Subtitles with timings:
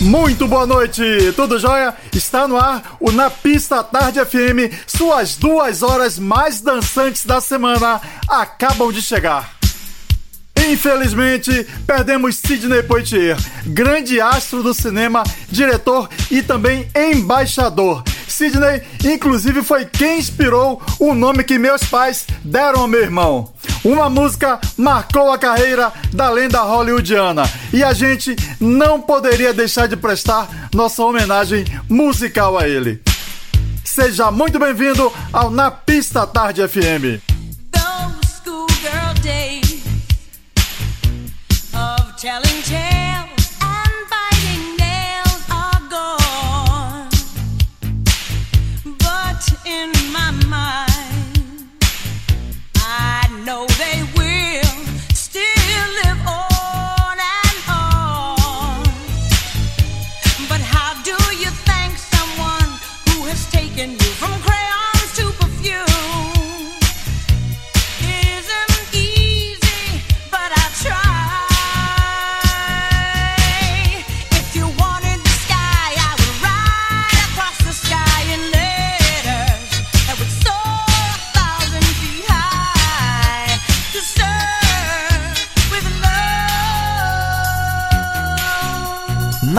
[0.00, 1.02] Muito boa noite,
[1.36, 1.94] tudo jóia?
[2.14, 8.00] Está no ar o Na Pista Tarde FM, suas duas horas mais dançantes da semana
[8.26, 9.52] acabam de chegar.
[10.56, 18.02] Infelizmente, perdemos Sidney Poitier, grande astro do cinema, diretor e também embaixador.
[18.30, 23.52] Sidney, inclusive, foi quem inspirou o nome que meus pais deram ao meu irmão.
[23.84, 27.42] Uma música marcou a carreira da lenda hollywoodiana
[27.72, 33.02] e a gente não poderia deixar de prestar nossa homenagem musical a ele.
[33.84, 37.29] Seja muito bem-vindo ao Na Pista Tarde FM.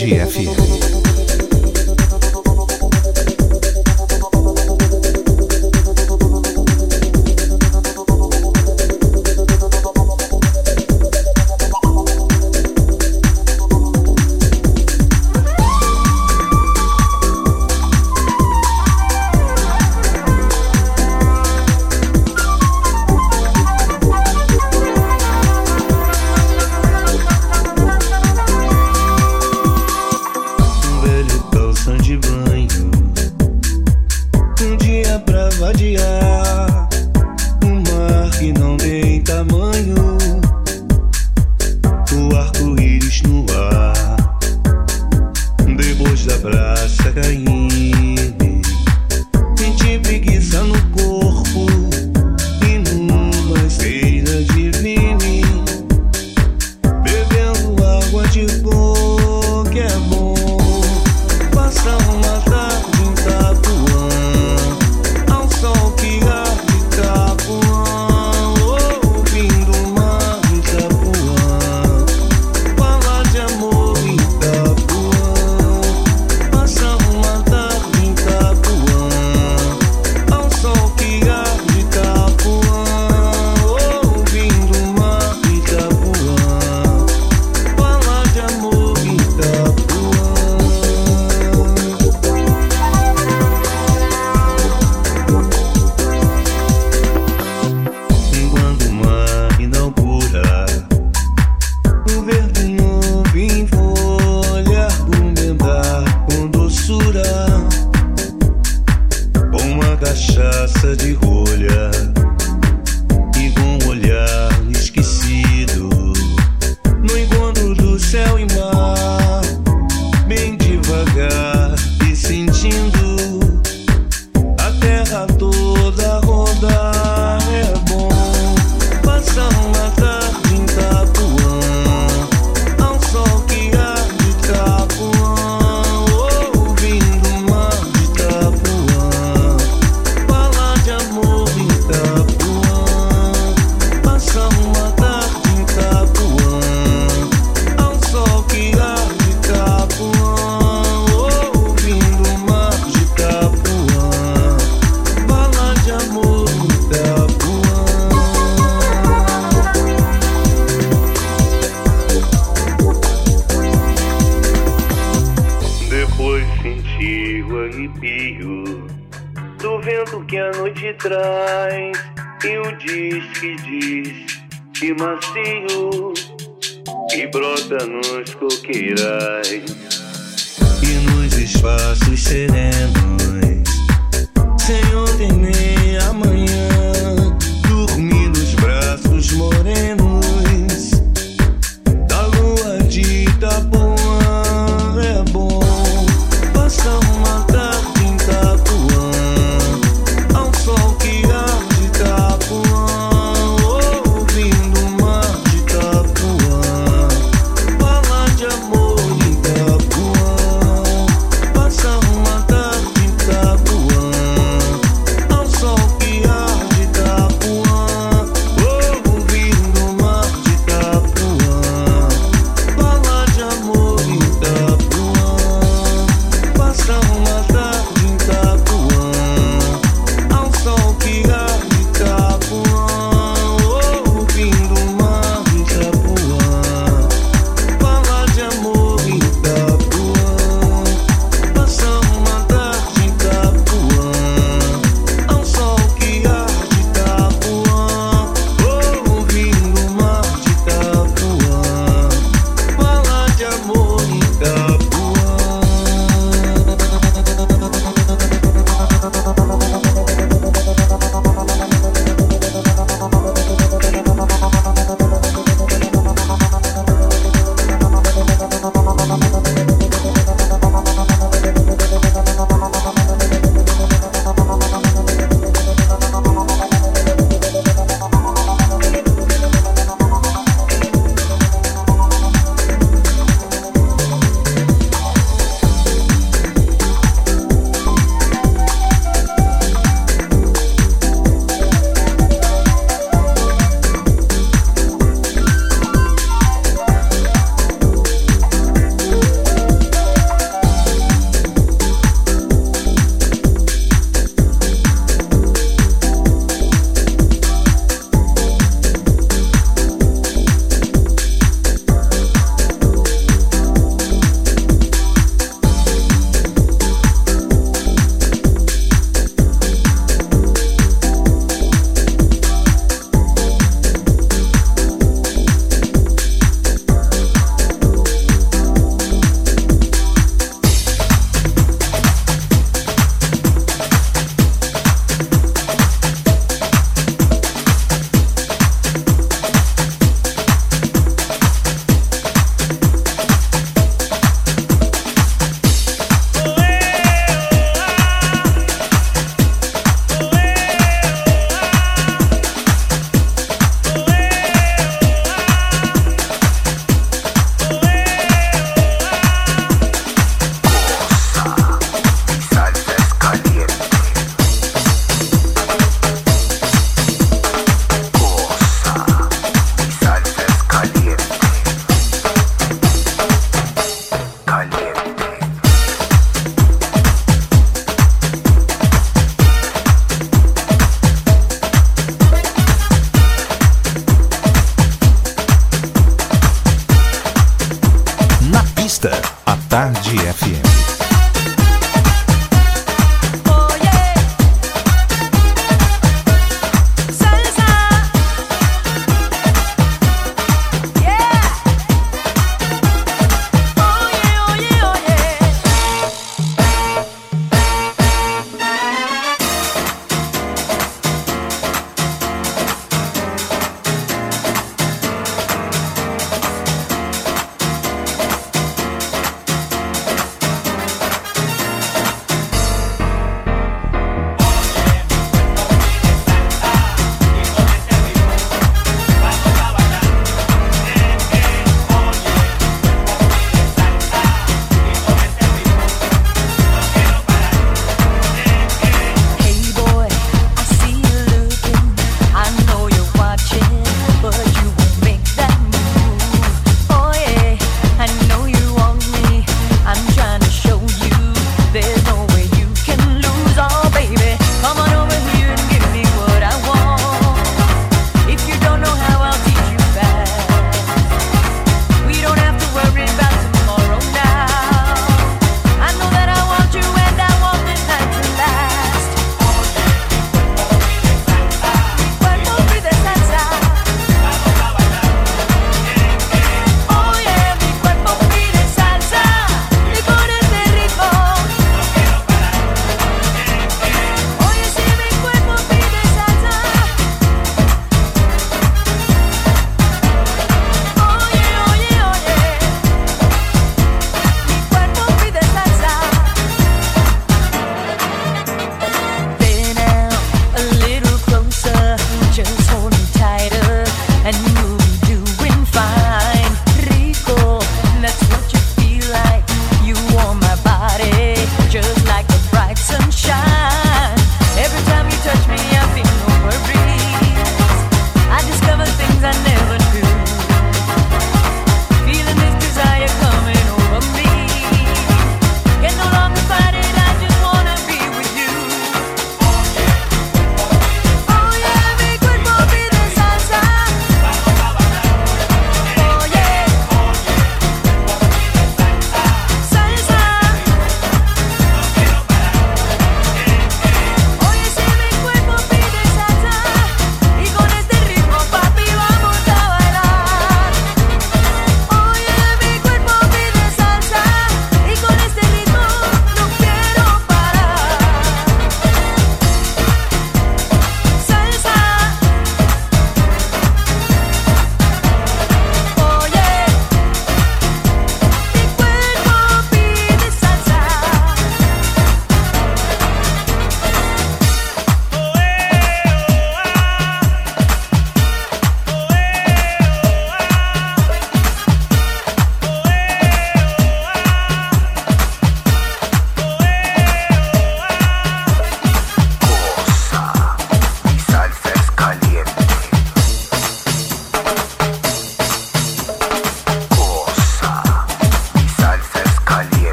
[0.00, 0.69] Tarde FM.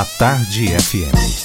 [0.00, 1.39] A Tarde FM.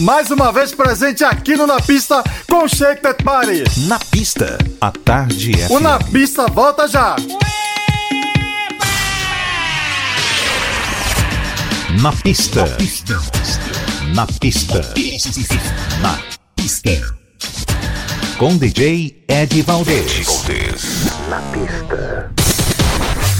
[0.00, 3.64] Mais uma vez presente aqui no Na Pista com Shake That Party.
[3.86, 5.70] Na pista, a Tarde FM.
[5.70, 7.16] O Na Pista volta já.
[12.00, 12.64] Na pista.
[14.14, 14.80] Na pista.
[16.00, 16.18] Na
[16.56, 17.16] pista.
[18.38, 20.26] Com DJ Ed Valdez.
[21.28, 22.30] Na pista.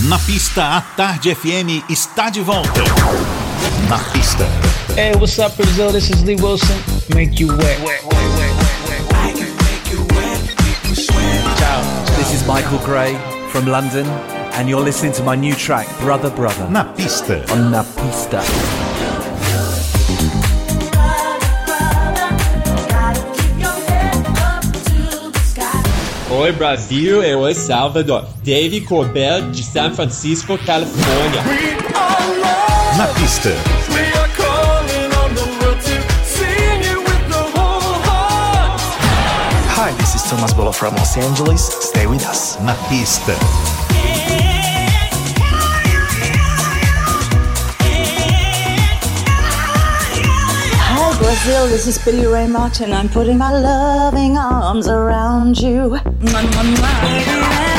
[0.03, 2.81] Na pista, a Tarde FM está de volta.
[3.89, 4.45] Na pista.
[4.95, 5.91] Hey, what's up, Brazil?
[5.93, 6.77] This is Lee Wilson.
[7.15, 7.79] Make you wet.
[11.59, 11.81] Ciao,
[12.17, 13.15] this is Michael Gray
[13.51, 14.07] from London,
[14.57, 17.45] and you're listening to my new track, Brother Brother, Na pista.
[17.53, 18.41] on La Pista.
[26.31, 28.25] Oi Brasil e oi Salvador.
[28.43, 31.90] Dave Colbert de San Francisco, Califórnia.
[33.01, 33.49] Na pista.
[39.73, 41.65] Hi, this is Thomas Bolo from Los Angeles.
[41.81, 42.61] Stay with us.
[42.61, 43.33] Na pista.
[50.93, 52.93] Hi Brazil, this is Billy Ray Martin.
[52.93, 55.97] I'm putting my loving arms around you.
[56.21, 57.01] Mwah, mwah, mwah.
[57.09, 57.70] And you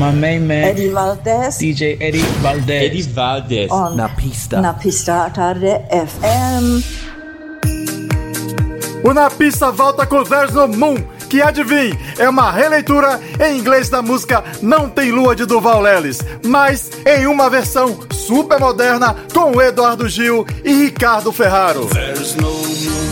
[0.00, 2.84] My main man, Eddie Valdez DJ Eddie Valdez.
[2.84, 3.70] Eddie Valdez.
[3.70, 4.58] on Na Pista.
[4.58, 6.82] Na Pista Tarde FM.
[9.04, 10.96] O Na Pista volta com There's No Moon,
[11.28, 16.20] que adivinhe, é uma releitura em inglês da música Não Tem Lua de Duval Lelis,
[16.46, 21.84] mas em uma versão super moderna com Eduardo Gil e Ricardo Ferraro.
[21.88, 23.10] There's no moon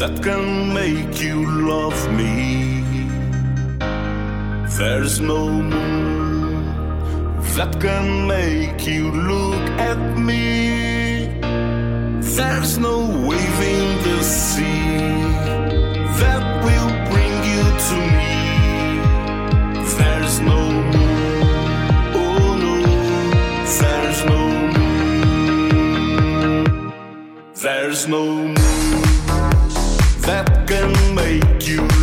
[0.00, 2.81] that can make you love me.
[4.78, 6.64] There's no moon
[7.56, 11.28] that can make you look at me.
[12.20, 14.96] There's no wave in the sea
[16.20, 18.36] that will bring you to me.
[19.98, 20.60] There's no
[20.94, 21.42] moon,
[22.14, 22.76] oh no,
[23.78, 24.40] there's no
[24.76, 25.52] moon.
[27.54, 28.54] There's no moon
[30.26, 32.01] that can make you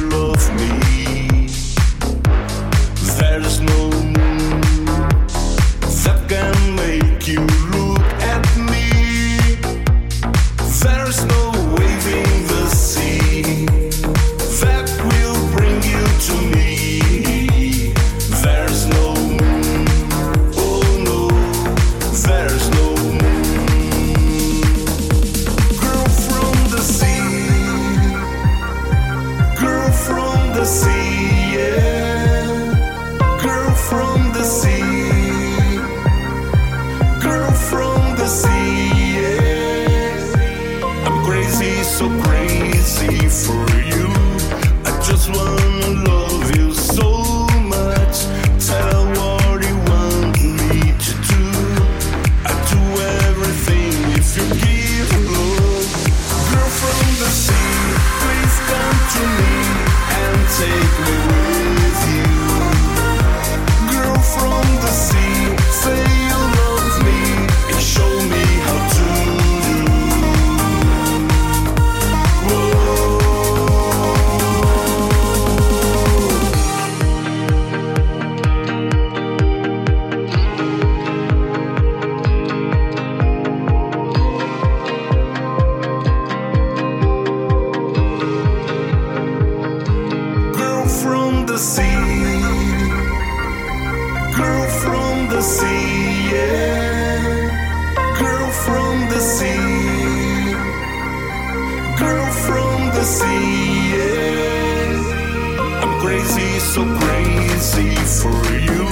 [105.82, 108.88] I'm crazy, so crazy for you.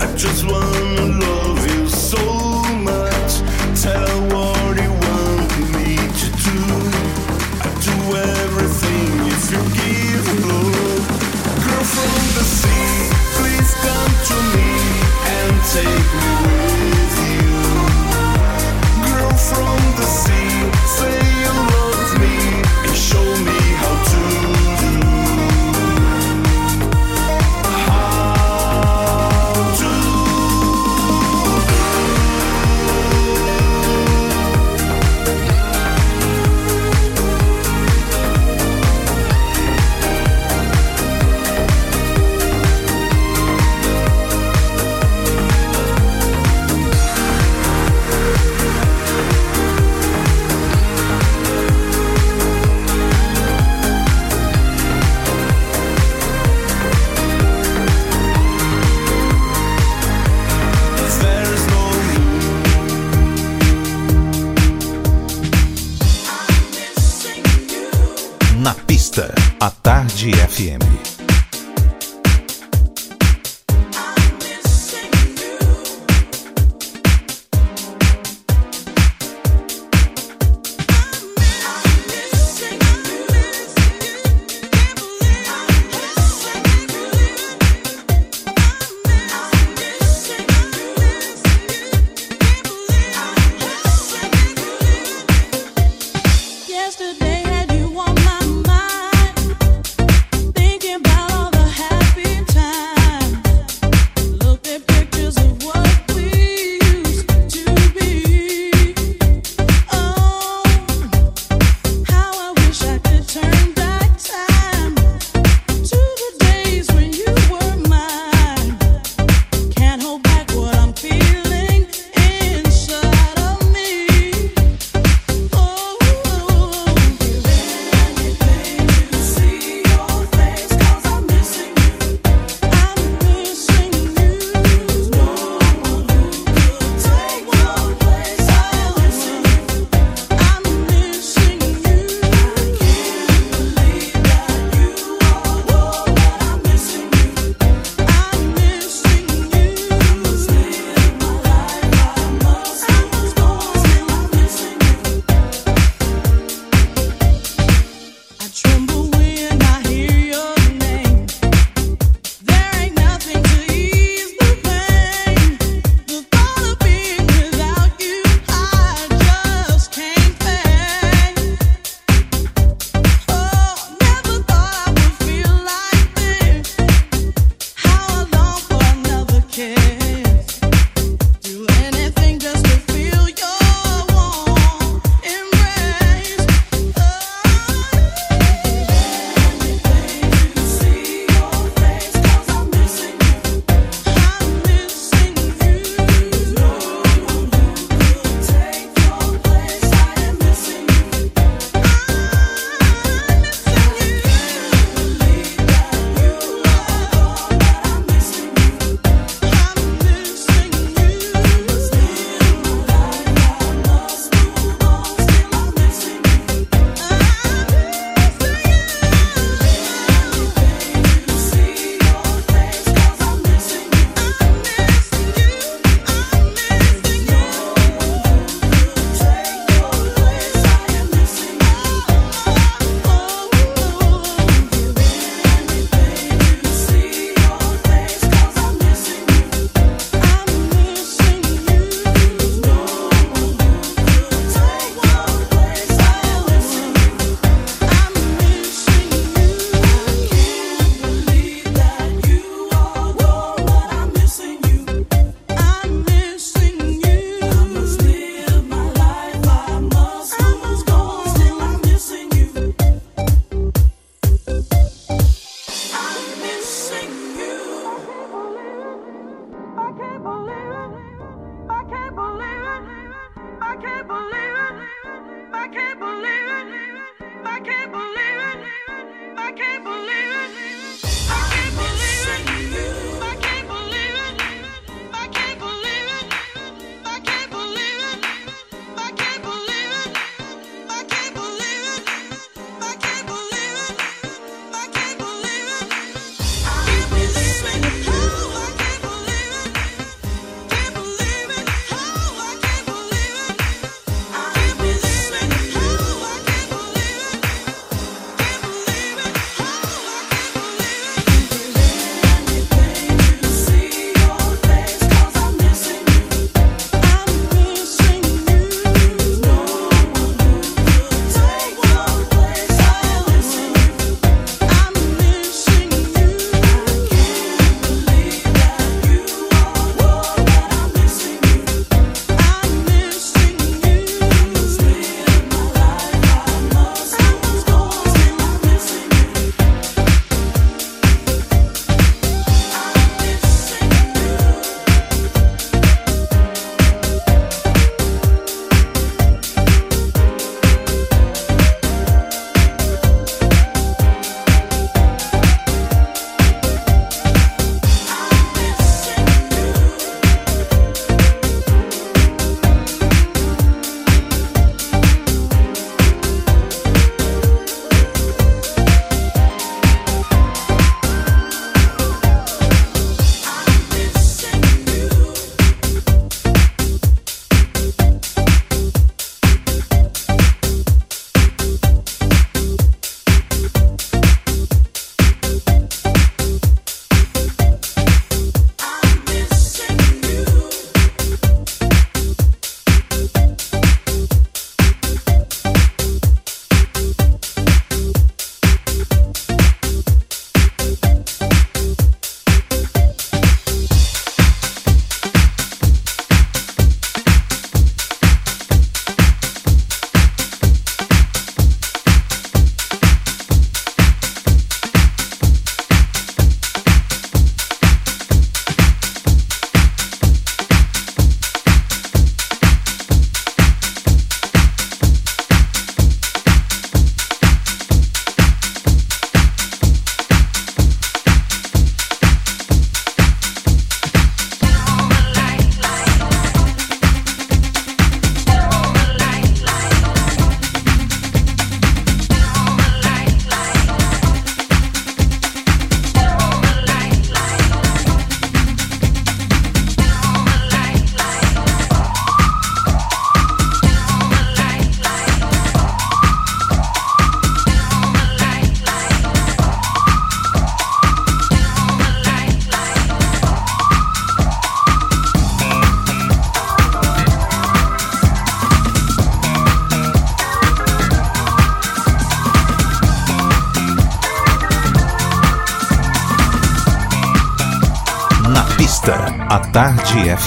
[0.00, 2.18] I just wanna love you so
[2.82, 3.32] much.
[3.80, 6.58] Tell what you want me to do.
[7.62, 7.96] I do
[8.42, 11.06] everything if you give love.
[11.62, 12.90] Girl from the sea,
[13.38, 14.70] please come to me
[15.36, 16.10] and take
[16.42, 16.47] me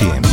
[0.01, 0.30] 100.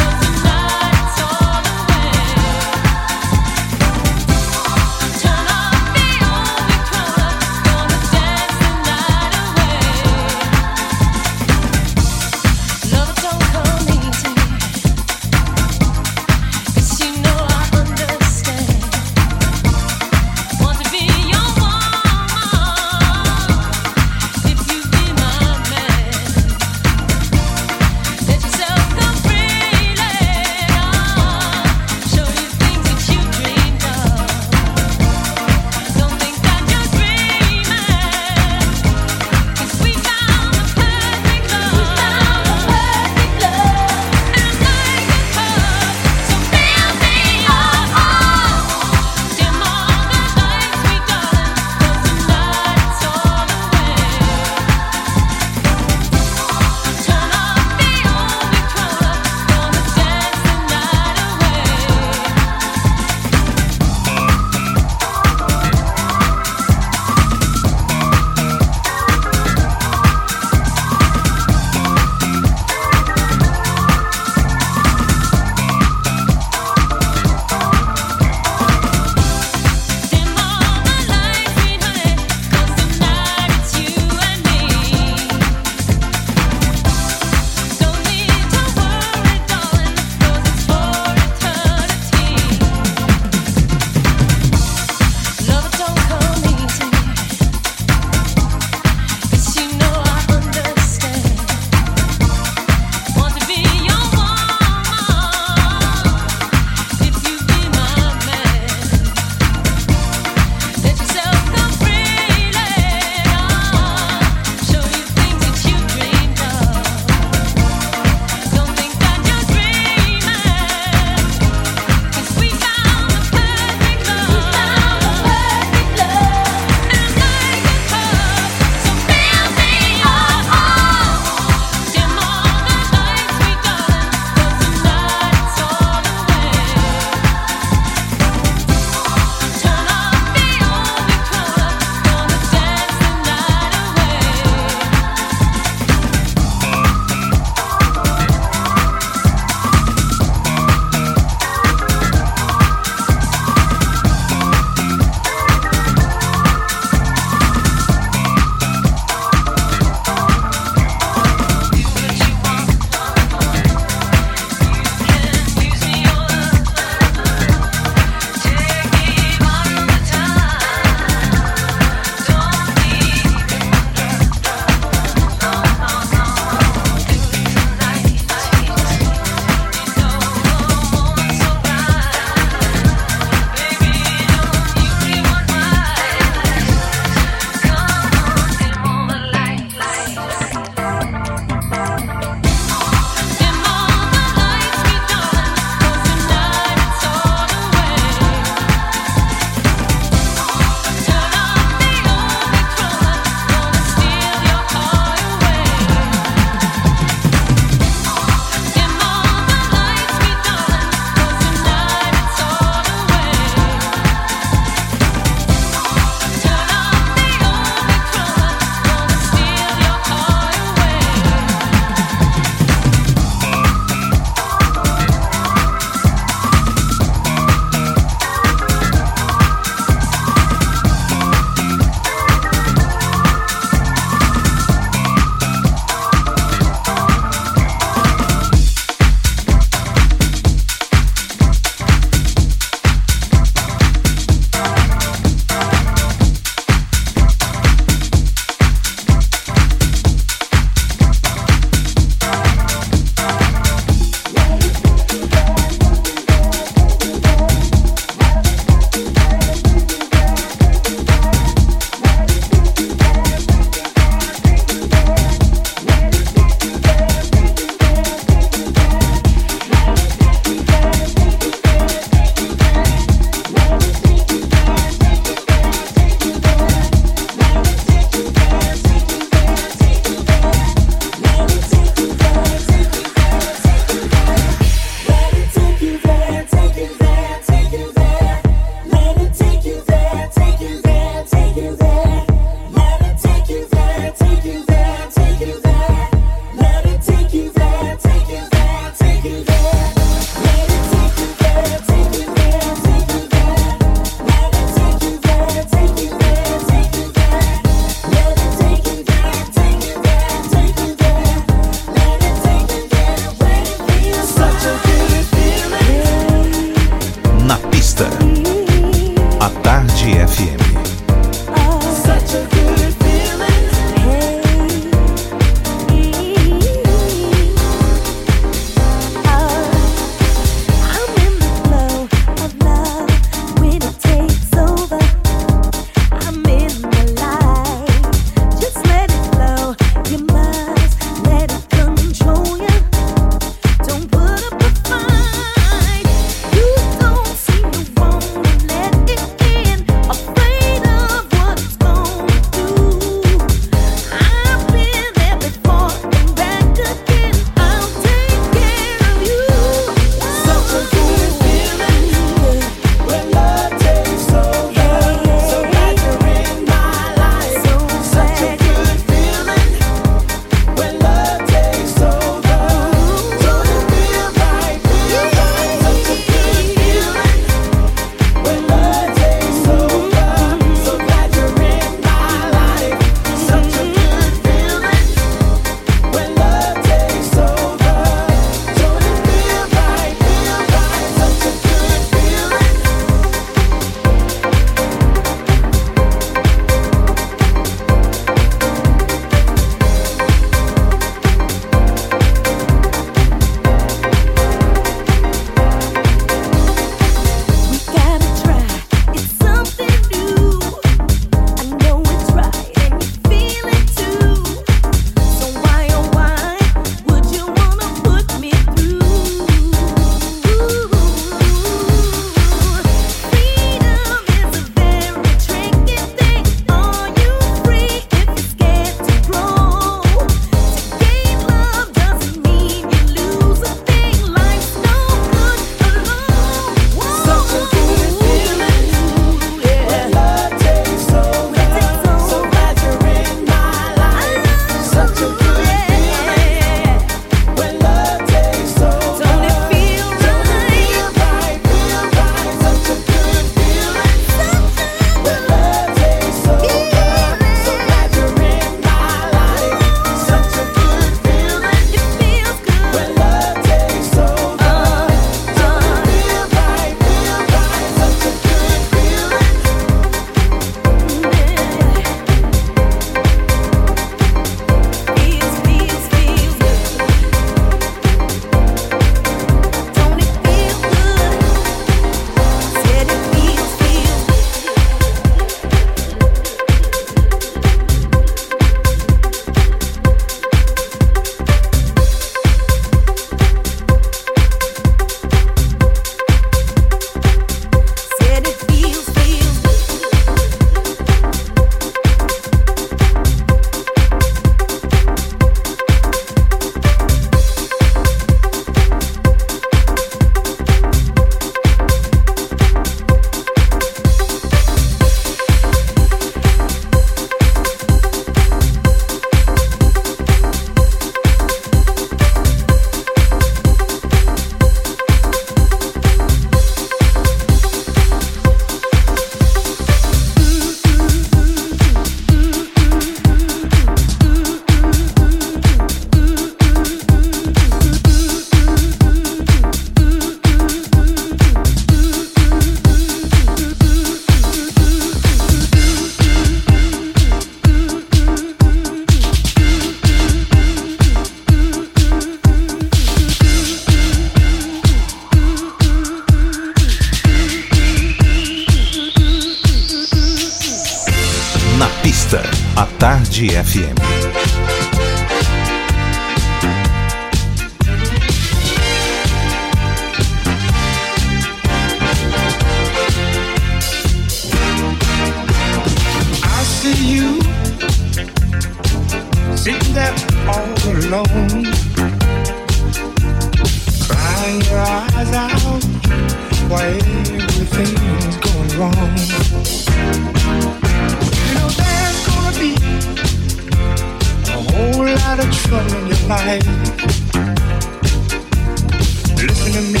[599.42, 600.00] Listen to me.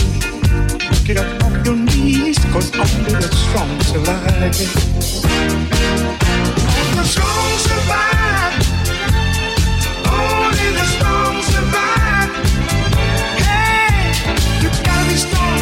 [1.06, 4.52] Get up on your knees, cause only the strong survive.
[6.94, 8.54] The strong survive.
[10.12, 12.30] Only the strong survive.
[13.40, 14.12] Hey,
[14.60, 15.60] you gotta be strong.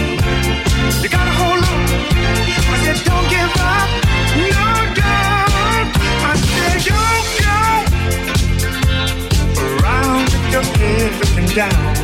[1.01, 1.83] You gotta hold on.
[2.51, 3.89] I said, don't give up.
[4.43, 4.67] No,
[4.99, 5.91] don't.
[6.27, 7.59] I said, don't go.
[9.63, 11.98] Around with your head looking down.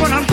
[0.00, 0.29] when I'm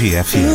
[0.00, 0.49] Tarde FM.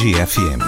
[0.00, 0.59] Tarde FM.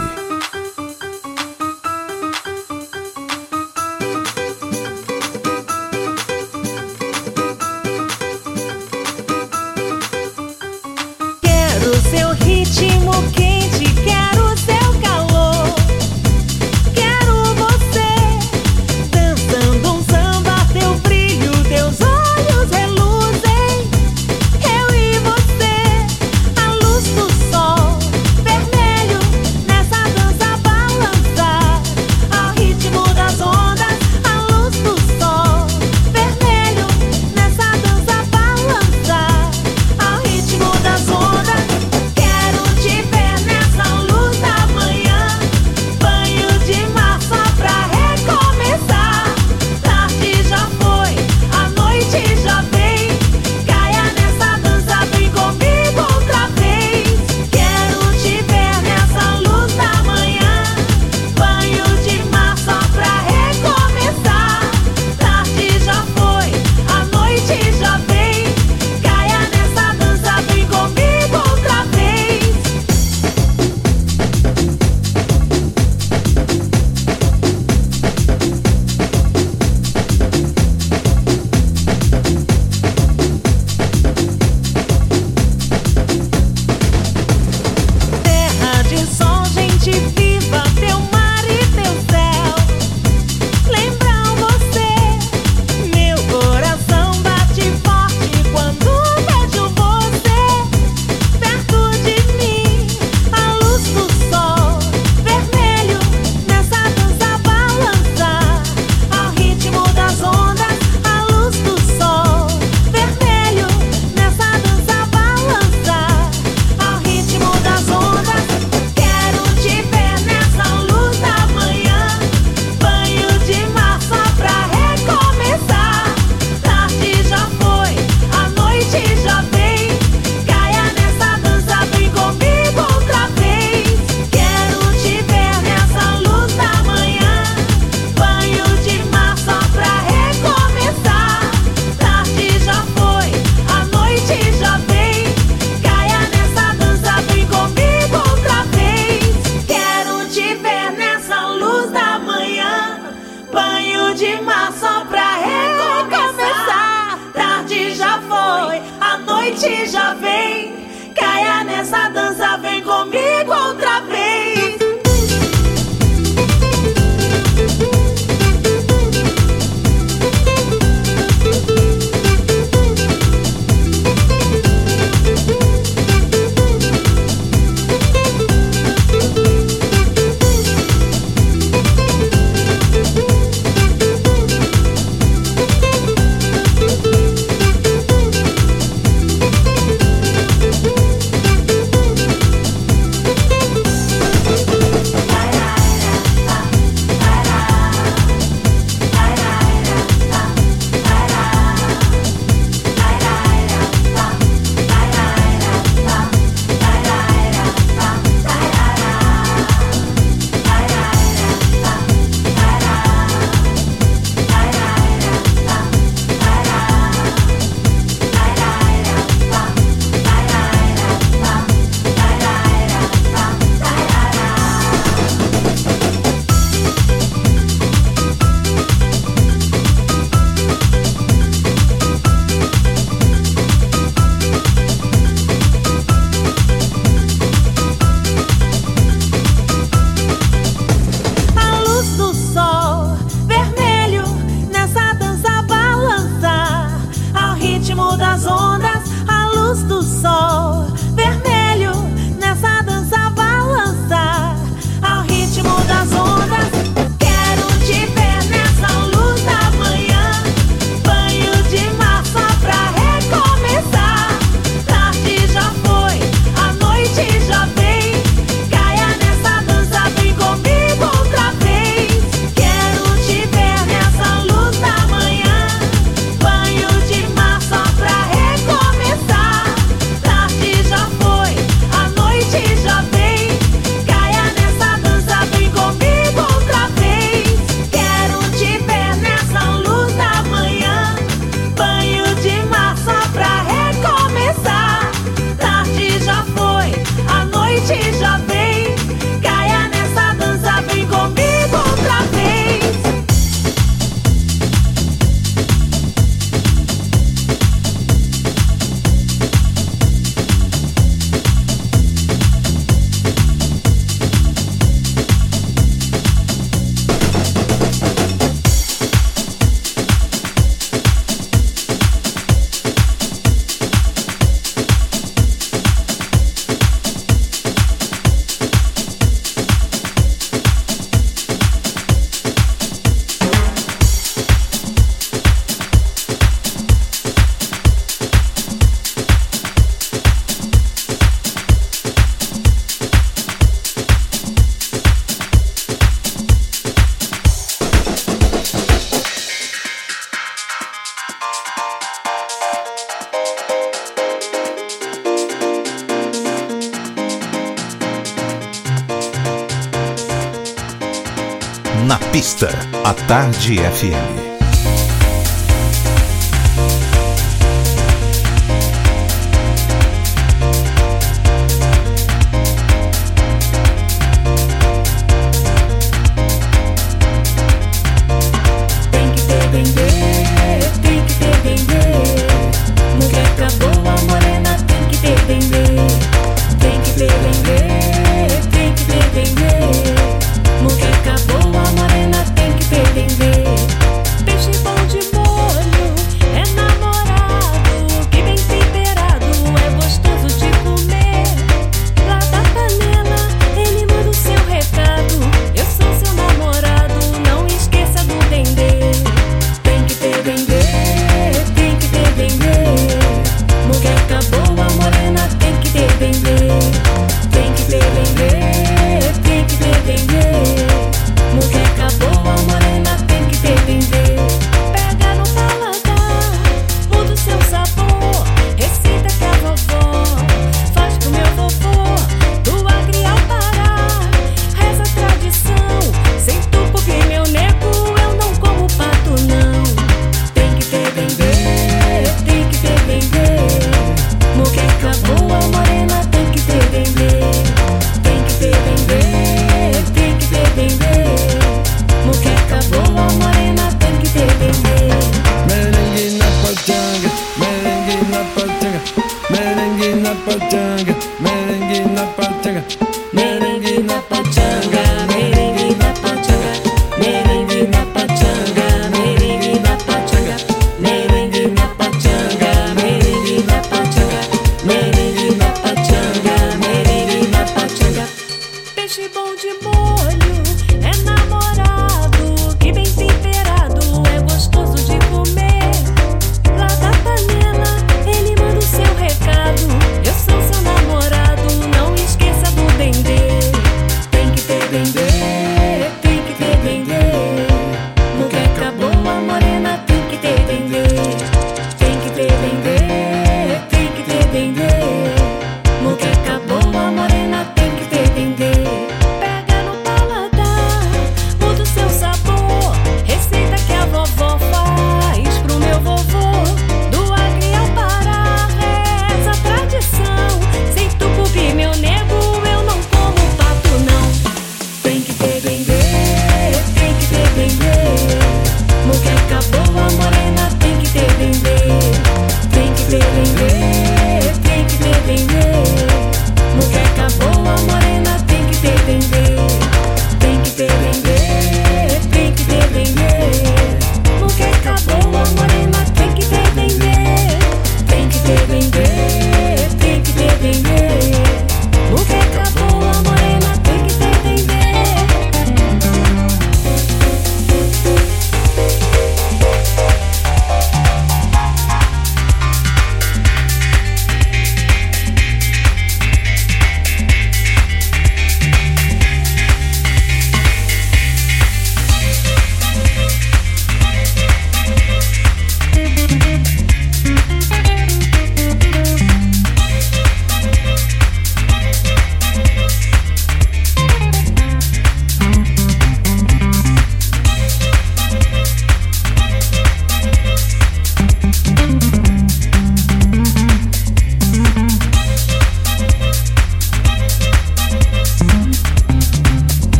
[363.32, 364.41] Tarde FM.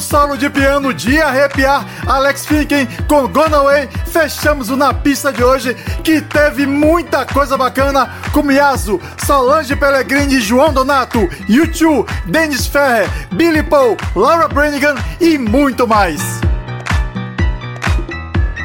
[0.00, 5.30] Um solo de piano de arrepiar, Alex Finken com Gone Away, fechamos o Na Pista
[5.30, 12.66] de hoje, que teve muita coisa bacana, como Yasu, Solange Pellegrini, João Donato, U2, Dennis
[12.66, 16.22] Ferrer, Billy Paul, Laura Branigan e muito mais.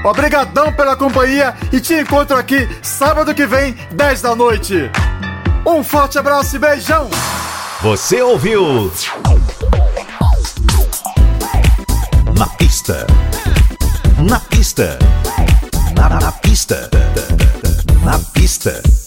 [0.05, 4.89] Obrigadão pela companhia e te encontro aqui sábado que vem, 10 da noite.
[5.67, 7.09] Um forte abraço e beijão!
[7.81, 8.89] Você ouviu?
[14.75, 14.97] Pista.
[15.95, 16.89] Na, na pista.
[18.03, 19.04] Na pista.